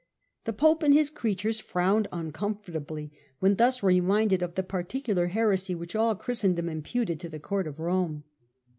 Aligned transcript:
The 0.45 0.53
Pope 0.53 0.81
and 0.81 0.95
his 0.95 1.11
creatures 1.11 1.59
frowned 1.59 2.07
uncom 2.11 2.57
fortably 2.59 3.11
when 3.37 3.57
thus 3.57 3.83
reminded 3.83 4.41
of 4.41 4.55
the 4.55 4.63
particular 4.63 5.27
heresy 5.27 5.75
which 5.75 5.95
all 5.95 6.15
Christendom 6.15 6.67
imputed 6.69 7.19
to 7.19 7.29
the 7.29 7.39
Court 7.39 7.67
of 7.67 7.79
Rome. 7.79 8.23